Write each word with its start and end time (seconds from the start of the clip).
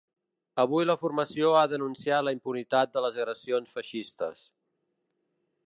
Avui 0.61 0.85
la 0.87 0.95
formació 1.01 1.51
ha 1.59 1.61
denunciat 1.73 2.25
la 2.29 2.33
impunitat 2.37 2.95
de 2.97 3.05
les 3.07 3.21
agressions 3.25 3.77
feixistes. 3.77 4.43